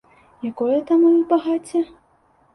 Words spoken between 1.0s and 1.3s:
у іх